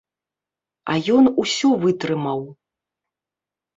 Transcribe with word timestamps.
А 0.93 0.95
ён 1.17 1.25
усё 1.45 1.69
вытрымаў. 1.85 2.41